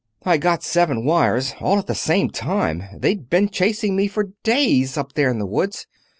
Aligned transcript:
"I 0.23 0.37
got 0.37 0.63
seven 0.63 1.05
wires, 1.05 1.53
all 1.61 1.77
at 1.77 1.85
the 1.85 1.93
same 1.93 2.31
time. 2.31 2.85
They'd 2.97 3.29
been 3.29 3.49
chasing 3.49 3.95
me 3.95 4.07
for 4.07 4.31
days, 4.41 4.97
up 4.97 5.13
there 5.13 5.29
in 5.29 5.37
the 5.37 5.45
woods. 5.45 5.85